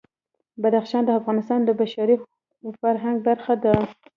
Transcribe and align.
بدخشان 0.61 1.03
د 1.05 1.11
افغانستان 1.19 1.59
د 1.65 1.69
بشري 1.81 2.15
فرهنګ 2.81 3.17
برخه 3.27 3.53
ده. 3.63 3.73